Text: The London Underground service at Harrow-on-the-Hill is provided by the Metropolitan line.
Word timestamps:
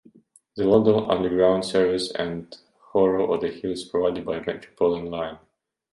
The 0.55 0.63
London 0.63 1.05
Underground 1.11 1.63
service 1.63 2.11
at 2.15 2.55
Harrow-on-the-Hill 2.91 3.69
is 3.73 3.83
provided 3.85 4.25
by 4.25 4.39
the 4.39 4.45
Metropolitan 4.51 5.11
line. 5.11 5.37